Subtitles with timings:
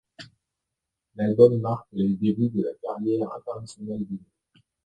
[1.15, 4.63] L'album marque les débuts de la carrière internationale du groupe.